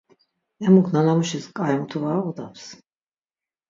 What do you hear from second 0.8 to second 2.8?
nanamuşis ǩai mutu var oğodaps.